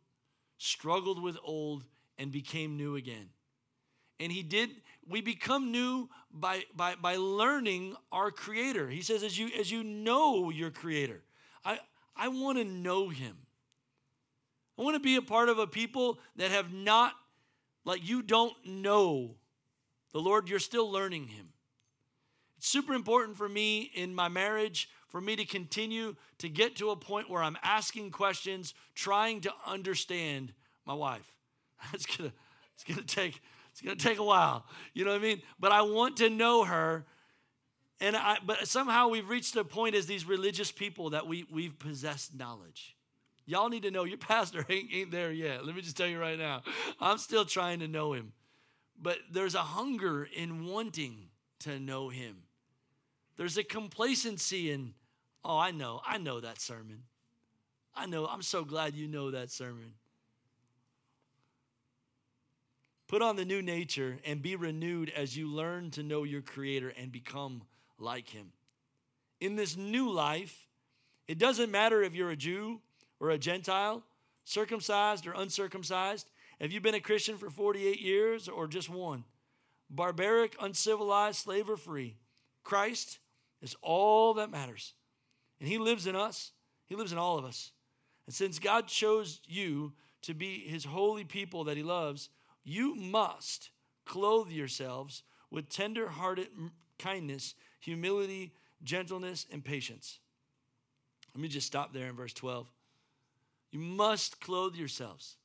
[0.57, 1.83] struggled with old,
[2.17, 3.29] and became new again.
[4.19, 4.69] And he did,
[5.07, 8.89] we become new by, by, by learning our creator.
[8.89, 11.21] He says, as you as you know your creator,
[11.63, 11.79] I,
[12.15, 13.35] I want to know him.
[14.77, 17.13] I want to be a part of a people that have not,
[17.83, 19.35] like you don't know
[20.15, 21.49] the Lord, you're still learning him.
[22.65, 26.95] Super important for me in my marriage for me to continue to get to a
[26.95, 30.51] point where I'm asking questions, trying to understand
[30.83, 31.31] my wife.
[31.93, 32.33] It's gonna,
[32.73, 33.39] it's gonna take,
[33.71, 34.65] it's gonna take a while.
[34.95, 35.43] You know what I mean?
[35.59, 37.05] But I want to know her.
[38.01, 41.77] And I but somehow we've reached a point as these religious people that we we've
[41.77, 42.95] possessed knowledge.
[43.45, 45.67] Y'all need to know your pastor ain't, ain't there yet.
[45.67, 46.63] Let me just tell you right now.
[46.99, 48.33] I'm still trying to know him.
[48.99, 52.44] But there's a hunger in wanting to know him.
[53.37, 54.93] There's a complacency in,
[55.43, 57.03] oh, I know, I know that sermon.
[57.93, 59.93] I know, I'm so glad you know that sermon.
[63.07, 66.93] Put on the new nature and be renewed as you learn to know your Creator
[66.97, 67.61] and become
[67.99, 68.51] like Him.
[69.39, 70.67] In this new life,
[71.27, 72.81] it doesn't matter if you're a Jew
[73.19, 74.03] or a Gentile,
[74.43, 79.23] circumcised or uncircumcised, if you've been a Christian for 48 years or just one,
[79.89, 82.15] barbaric, uncivilized, slave or free,
[82.63, 83.19] Christ
[83.61, 84.93] is all that matters.
[85.59, 86.51] And He lives in us,
[86.85, 87.71] He lives in all of us.
[88.25, 92.29] And since God chose you to be His holy people that He loves,
[92.63, 93.69] you must
[94.05, 96.47] clothe yourselves with tender hearted
[96.97, 100.19] kindness, humility, gentleness, and patience.
[101.33, 102.67] Let me just stop there in verse 12.
[103.71, 105.37] You must clothe yourselves.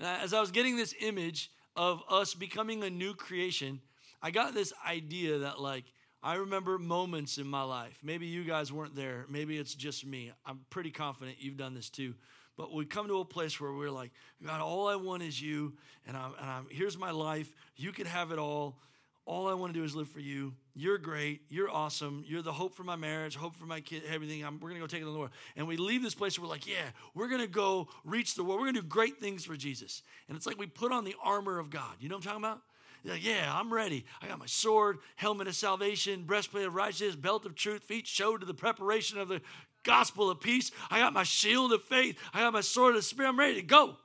[0.00, 3.80] As I was getting this image of us becoming a new creation,
[4.22, 5.84] I got this idea that, like,
[6.22, 7.98] I remember moments in my life.
[8.02, 9.24] Maybe you guys weren't there.
[9.30, 10.32] Maybe it's just me.
[10.44, 12.14] I'm pretty confident you've done this too.
[12.56, 14.10] But we come to a place where we're like,
[14.44, 15.72] God, all I want is you,
[16.06, 17.54] and I'm, and I'm here's my life.
[17.76, 18.76] You can have it all.
[19.24, 20.54] All I want to do is live for you.
[20.74, 21.42] You're great.
[21.48, 22.24] You're awesome.
[22.26, 24.44] You're the hope for my marriage, hope for my kid, everything.
[24.44, 25.30] I'm, we're going to go take it to the Lord.
[25.56, 28.42] And we leave this place where we're like, yeah, we're going to go reach the
[28.42, 28.60] world.
[28.60, 30.02] We're going to do great things for Jesus.
[30.28, 31.94] And it's like we put on the armor of God.
[32.00, 32.62] You know what I'm talking about?
[33.04, 34.04] Like, yeah, I'm ready.
[34.20, 38.40] I got my sword, helmet of salvation, breastplate of righteousness, belt of truth, feet showed
[38.40, 39.40] to the preparation of the
[39.82, 40.70] gospel of peace.
[40.90, 42.18] I got my shield of faith.
[42.34, 43.28] I got my sword of the spirit.
[43.28, 43.96] I'm ready to go.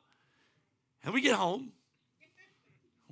[1.03, 1.71] And we get home.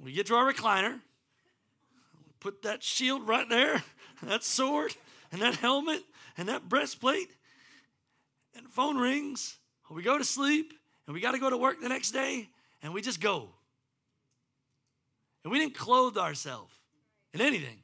[0.02, 0.94] We get to our recliner.
[0.94, 3.84] We put that shield right there,
[4.24, 4.96] that sword,
[5.32, 6.04] and that helmet,
[6.38, 7.30] and that breastplate.
[8.56, 9.58] And the phone rings.
[9.90, 10.74] We go to sleep,
[11.06, 12.50] and we got to go to work the next day,
[12.82, 13.50] and we just go.
[15.44, 16.74] And we didn't clothe ourselves
[17.34, 17.80] in anything.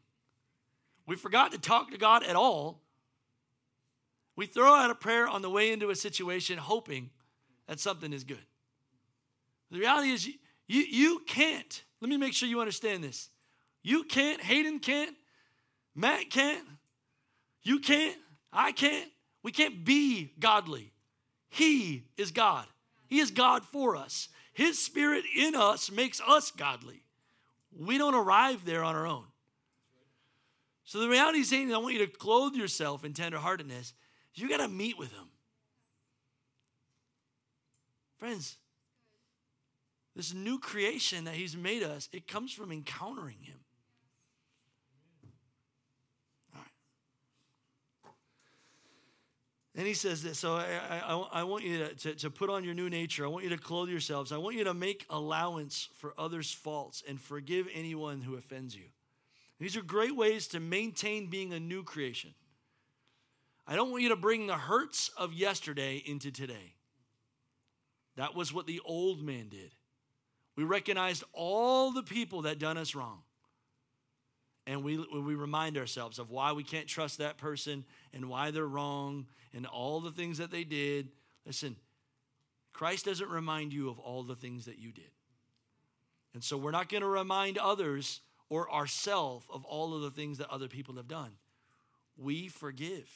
[1.06, 2.82] We forgot to talk to God at all.
[4.36, 7.10] We throw out a prayer on the way into a situation, hoping
[7.68, 8.46] that something is good.
[9.72, 10.34] The reality is, you,
[10.68, 11.84] you, you can't.
[12.00, 13.30] Let me make sure you understand this.
[13.84, 15.16] You can't, Hayden can't,
[15.96, 16.66] Matt can't,
[17.64, 18.18] you can't,
[18.54, 19.10] I can't.
[19.44, 20.92] We can't be godly.
[21.50, 22.66] He is God.
[23.08, 24.30] He is God for us.
[24.54, 27.04] His spirit in us makes us godly.
[27.78, 29.26] We don't arrive there on our own.
[30.84, 33.94] So the reality is saying, I want you to clothe yourself in tenderheartedness.
[34.34, 35.30] You got to meet with him.
[38.18, 38.58] Friends,
[40.16, 43.60] this new creation that he's made us, it comes from encountering him.
[49.80, 50.38] And he says this.
[50.38, 53.24] So I, I, I want you to, to, to, put on your new nature.
[53.24, 54.34] I want you to clothe yourselves.
[54.34, 58.84] I want you to make allowance for others' faults and forgive anyone who offends you.
[59.58, 62.34] These are great ways to maintain being a new creation.
[63.66, 66.76] I don't want you to bring the hurts of yesterday into today.
[68.18, 69.76] That was what the old man did.
[70.58, 73.22] We recognized all the people that done us wrong.
[74.70, 78.68] And we, we remind ourselves of why we can't trust that person and why they're
[78.68, 81.08] wrong and all the things that they did.
[81.44, 81.76] Listen,
[82.72, 85.10] Christ doesn't remind you of all the things that you did.
[86.36, 90.38] And so we're not going to remind others or ourselves of all of the things
[90.38, 91.32] that other people have done.
[92.16, 93.10] We forgive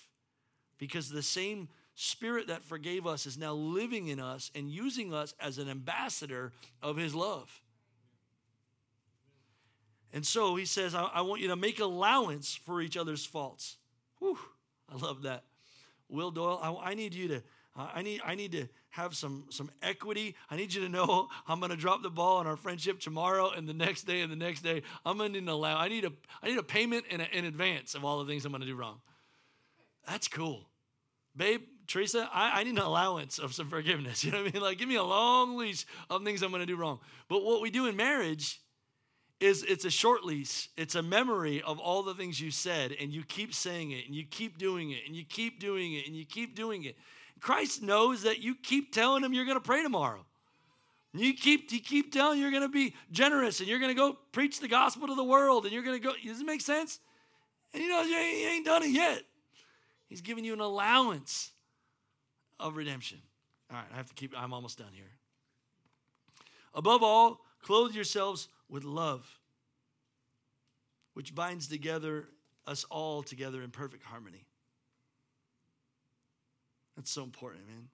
[0.80, 5.36] because the same Spirit that forgave us is now living in us and using us
[5.40, 6.52] as an ambassador
[6.82, 7.62] of His love.
[10.14, 13.78] And so he says, I, I want you to make allowance for each other's faults.
[14.20, 14.38] Whew,
[14.88, 15.44] I love that.
[16.08, 17.36] Will Doyle, I, I need you to,
[17.76, 20.36] uh, I need, I need to have some, some equity.
[20.52, 23.50] I need you to know I'm going to drop the ball on our friendship tomorrow
[23.50, 24.84] and the next day and the next day.
[25.04, 25.80] I'm going to need an allow.
[25.80, 26.12] I need a,
[26.44, 28.68] I need a payment in, a, in advance of all the things I'm going to
[28.68, 29.02] do wrong.
[30.08, 30.70] That's cool,
[31.36, 31.62] babe.
[31.86, 34.24] Teresa, I, I, need an allowance of some forgiveness.
[34.24, 34.64] You know what I mean?
[34.64, 37.00] Like, give me a long leash of things I'm going to do wrong.
[37.28, 38.62] But what we do in marriage
[39.40, 40.70] is it's a short lease.
[40.78, 44.16] It's a memory of all the things you said, and you keep saying it, and
[44.16, 46.98] you keep doing it, and you keep doing it, and you keep doing it.
[47.40, 50.26] Christ knows that you keep telling him you're going to pray tomorrow.
[51.16, 54.18] You keep you keep telling you're going to be generous, and you're going to go
[54.32, 56.14] preach the gospel to the world, and you're going to go.
[56.24, 57.00] Does it make sense?
[57.74, 59.24] And you know you ain't, done it yet.
[60.08, 61.52] He's giving you an allowance
[62.60, 63.20] of redemption.
[63.72, 65.12] All right, I have to keep, I'm almost done here.
[66.76, 69.40] Above all, clothe yourselves with love,
[71.14, 72.26] which binds together
[72.66, 74.48] us all together in perfect harmony.
[76.96, 77.90] That's so important, man.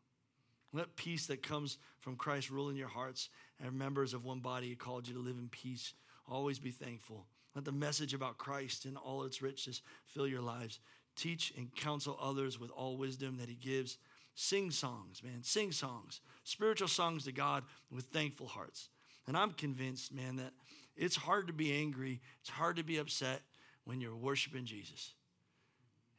[0.72, 3.28] Let peace that comes from Christ rule in your hearts
[3.62, 4.70] and members of one body.
[4.70, 5.94] He called you to live in peace.
[6.26, 7.26] Always be thankful.
[7.56, 10.80] Let the message about Christ and all its riches fill your lives.
[11.18, 13.98] Teach and counsel others with all wisdom that He gives
[14.42, 15.44] Sing songs, man.
[15.44, 18.88] Sing songs, spiritual songs to God with thankful hearts.
[19.30, 20.54] And I'm convinced, man, that
[20.98, 23.42] it's hard to be angry, it's hard to be upset
[23.84, 25.14] when you're worshiping Jesus.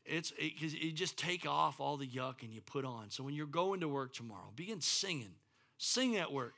[0.05, 3.11] It's because it, you just take off all the yuck and you put on.
[3.11, 5.33] So when you're going to work tomorrow, begin singing.
[5.77, 6.55] Sing at work.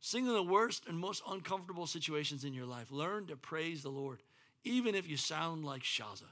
[0.00, 2.92] Sing in the worst and most uncomfortable situations in your life.
[2.92, 4.22] Learn to praise the Lord,
[4.62, 6.30] even if you sound like Shaza.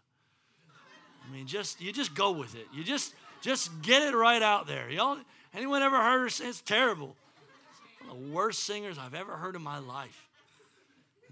[1.29, 2.69] I mean, just you just go with it.
[2.73, 4.89] You just just get it right out there.
[4.89, 5.19] Y'all,
[5.53, 6.51] anyone ever heard her sing?
[6.51, 7.17] It's terrible.
[8.09, 10.28] The worst singers I've ever heard in my life.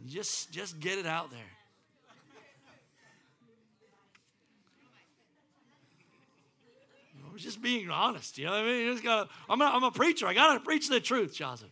[0.08, 1.40] Just, just get it out there.
[7.28, 8.38] I was just being honest.
[8.38, 8.92] You know what I mean?
[8.92, 10.26] Just gotta, I'm, a, I'm a preacher.
[10.26, 11.68] I got to preach the truth, Johnson.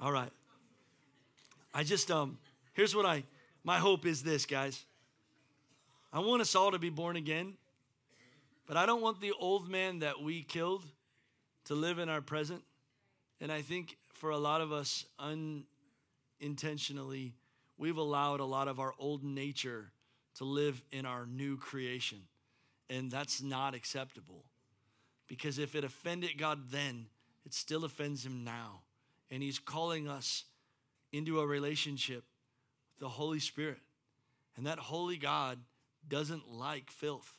[0.00, 0.30] All right.
[1.74, 2.38] I just, um,
[2.72, 3.24] here's what I,
[3.64, 4.84] my hope is this, guys.
[6.12, 7.54] I want us all to be born again,
[8.66, 10.84] but I don't want the old man that we killed
[11.70, 12.64] to live in our present.
[13.40, 15.06] And I think for a lot of us,
[16.40, 17.34] unintentionally,
[17.78, 19.92] we've allowed a lot of our old nature
[20.34, 22.22] to live in our new creation.
[22.88, 24.46] And that's not acceptable.
[25.28, 27.06] Because if it offended God then,
[27.46, 28.80] it still offends him now.
[29.30, 30.46] And he's calling us
[31.12, 32.24] into a relationship
[32.88, 33.78] with the Holy Spirit.
[34.56, 35.60] And that holy God
[36.08, 37.38] doesn't like filth.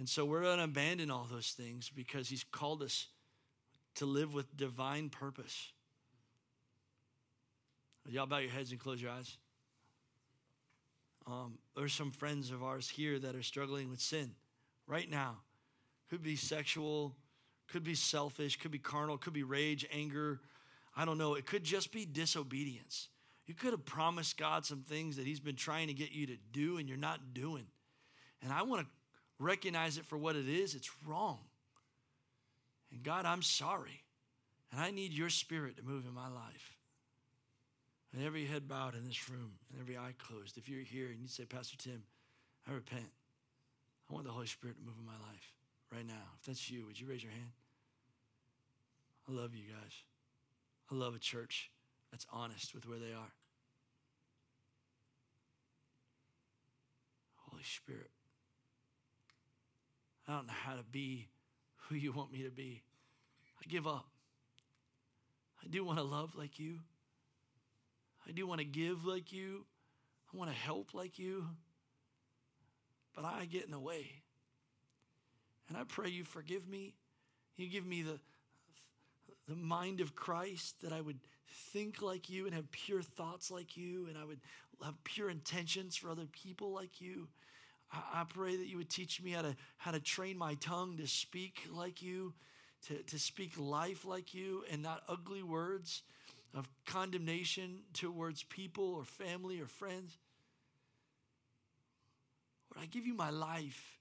[0.00, 3.08] And so we're going to abandon all those things because He's called us
[3.96, 5.74] to live with divine purpose.
[8.08, 9.36] Y'all bow your heads and close your eyes.
[11.26, 14.30] Um, there's some friends of ours here that are struggling with sin
[14.86, 15.36] right now.
[16.08, 17.14] Could be sexual,
[17.68, 20.40] could be selfish, could be carnal, could be rage, anger.
[20.96, 21.34] I don't know.
[21.34, 23.10] It could just be disobedience.
[23.46, 26.38] You could have promised God some things that He's been trying to get you to
[26.52, 27.66] do and you're not doing.
[28.42, 28.86] And I want to
[29.40, 30.74] recognize it for what it is.
[30.76, 31.38] It's wrong.
[32.92, 34.04] And God, I'm sorry.
[34.70, 36.76] And I need your spirit to move in my life.
[38.12, 40.58] And every head bowed in this room and every eye closed.
[40.58, 42.02] If you're here and you say, Pastor Tim,
[42.68, 43.10] I repent.
[44.08, 45.54] I want the Holy Spirit to move in my life
[45.92, 46.34] right now.
[46.38, 47.50] If that's you, would you raise your hand?
[49.28, 49.92] I love you guys.
[50.90, 51.70] I love a church
[52.10, 53.32] that's honest with where they are.
[57.48, 58.10] Holy Spirit,
[60.30, 61.26] I don't know how to be
[61.88, 62.82] who you want me to be.
[63.60, 64.06] I give up.
[65.60, 66.78] I do want to love like you.
[68.28, 69.64] I do want to give like you.
[70.32, 71.46] I want to help like you.
[73.16, 74.22] But I get in the way.
[75.68, 76.94] And I pray you forgive me.
[77.56, 78.20] You give me the,
[79.48, 81.18] the mind of Christ that I would
[81.72, 84.40] think like you and have pure thoughts like you and I would
[84.84, 87.26] have pure intentions for other people like you.
[87.92, 90.96] I, I pray that you would teach me how to, how to train my tongue
[90.98, 92.34] to speak like you,
[92.88, 96.02] to, to speak life like you and not ugly words
[96.54, 100.16] of condemnation towards people or family or friends.
[102.74, 103.98] Lord, I give you my life.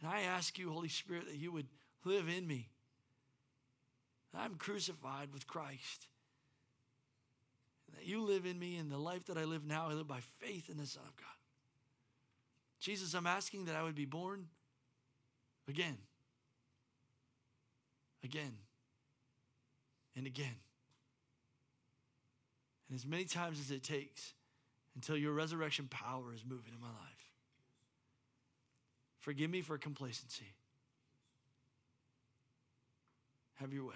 [0.00, 1.66] And I ask you, Holy Spirit, that you would
[2.04, 2.68] live in me.
[4.34, 6.08] I'm crucified with Christ.
[7.94, 10.20] That you live in me, and the life that I live now, I live by
[10.40, 11.26] faith in the Son of God.
[12.80, 14.46] Jesus, I'm asking that I would be born
[15.68, 15.96] again,
[18.22, 18.52] again,
[20.14, 20.56] and again.
[22.88, 24.34] And as many times as it takes
[24.94, 27.32] until your resurrection power is moving in my life.
[29.18, 30.54] Forgive me for complacency.
[33.56, 33.94] Have your way.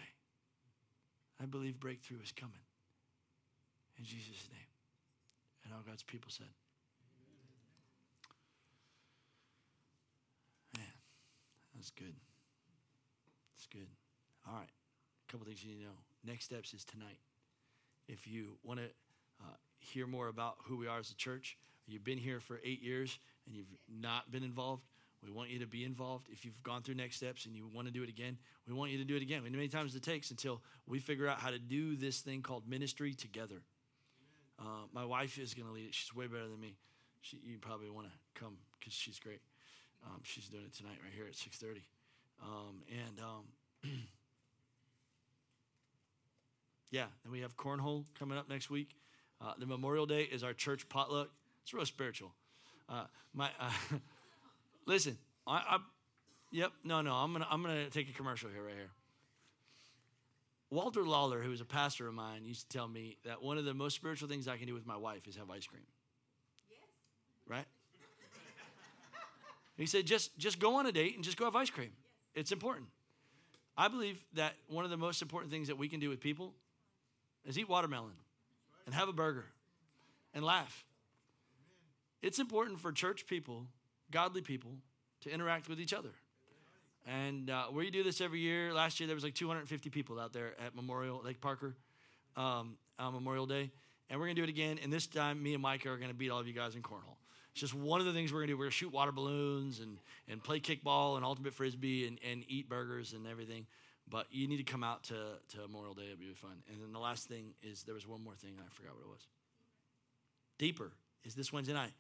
[1.40, 2.54] I believe breakthrough is coming.
[3.98, 4.60] In Jesus' name.
[5.64, 6.48] And all God's people said.
[11.80, 12.12] That's good.
[13.56, 13.88] That's good.
[14.46, 14.68] All right.
[14.68, 15.98] A couple things you need to know.
[16.26, 17.18] Next steps is tonight.
[18.06, 18.86] If you want to
[19.40, 21.56] uh, hear more about who we are as a church,
[21.86, 24.82] you've been here for eight years and you've not been involved,
[25.24, 26.28] we want you to be involved.
[26.30, 28.36] If you've gone through next steps and you want to do it again,
[28.68, 29.42] we want you to do it again.
[29.42, 33.14] Many times it takes until we figure out how to do this thing called ministry
[33.14, 33.62] together.
[34.58, 35.94] Uh, my wife is going to lead it.
[35.94, 36.76] She's way better than me.
[37.22, 39.40] She, you probably want to come because she's great.
[40.04, 41.82] Um, she's doing it tonight right here at 6:30,
[42.42, 43.90] um, and um,
[46.90, 48.96] yeah, and we have cornhole coming up next week.
[49.40, 51.30] Uh, the Memorial Day is our church potluck.
[51.62, 52.32] It's real spiritual.
[52.88, 53.70] Uh, my uh,
[54.86, 55.78] listen, I, I,
[56.50, 58.90] yep, no, no, I'm gonna I'm gonna take a commercial here right here.
[60.70, 63.64] Walter Lawler, who was a pastor of mine, used to tell me that one of
[63.64, 65.82] the most spiritual things I can do with my wife is have ice cream.
[66.70, 66.78] Yes.
[67.48, 67.66] Right?
[69.76, 71.92] He said, just, just go on a date and just go have ice cream.
[72.34, 72.88] It's important.
[73.76, 76.52] I believe that one of the most important things that we can do with people
[77.44, 78.12] is eat watermelon
[78.84, 79.46] and have a burger
[80.34, 80.84] and laugh.
[82.22, 83.66] It's important for church people,
[84.10, 84.72] godly people,
[85.22, 86.10] to interact with each other.
[87.06, 88.74] And uh, we do this every year.
[88.74, 91.74] Last year there was like 250 people out there at Memorial Lake Parker
[92.36, 93.70] um, on Memorial Day,
[94.08, 94.78] and we're gonna do it again.
[94.82, 97.16] And this time, me and Micah are gonna beat all of you guys in cornhole.
[97.52, 98.58] It's just one of the things we're gonna do.
[98.58, 99.98] We're gonna shoot water balloons and
[100.28, 103.66] and play kickball and ultimate frisbee and, and eat burgers and everything.
[104.08, 106.06] But you need to come out to, to Memorial Day.
[106.06, 106.62] It'll be fun.
[106.68, 108.54] And then the last thing is there was one more thing.
[108.58, 109.26] I forgot what it was.
[110.58, 110.90] Deeper
[111.24, 111.92] is this Wednesday night.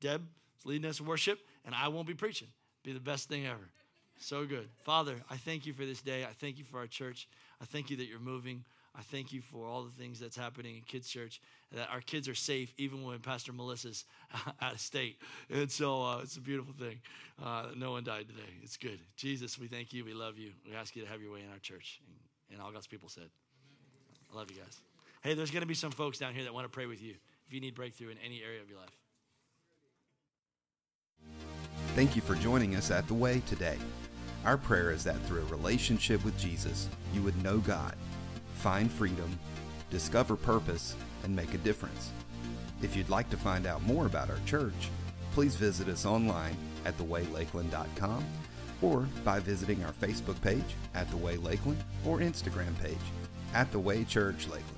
[0.00, 0.22] Deb
[0.58, 2.48] is leading us in worship, and I won't be preaching.
[2.84, 3.68] Be the best thing ever.
[4.18, 4.68] So good.
[4.84, 6.24] Father, I thank you for this day.
[6.24, 7.28] I thank you for our church.
[7.60, 8.64] I thank you that you're moving.
[8.98, 11.40] I thank you for all the things that's happening in kids' church,
[11.72, 14.04] that our kids are safe even when Pastor Melissa's
[14.62, 15.20] out of state.
[15.50, 17.00] And so uh, it's a beautiful thing.
[17.42, 18.48] Uh, no one died today.
[18.62, 18.98] It's good.
[19.16, 20.04] Jesus, we thank you.
[20.04, 20.52] We love you.
[20.66, 22.00] We ask you to have your way in our church.
[22.06, 23.28] And, and all God's people said.
[24.32, 24.80] I love you guys.
[25.22, 27.14] Hey, there's going to be some folks down here that want to pray with you
[27.46, 28.96] if you need breakthrough in any area of your life.
[31.94, 33.78] Thank you for joining us at The Way today.
[34.44, 37.96] Our prayer is that through a relationship with Jesus, you would know God,
[38.56, 39.38] find freedom,
[39.90, 42.12] discover purpose, and make a difference.
[42.82, 44.90] If you'd like to find out more about our church,
[45.32, 48.24] please visit us online at thewaylakeland.com
[48.82, 52.96] or by visiting our Facebook page at The Way Lakeland or Instagram page
[53.54, 54.75] at The Way Church Lakeland.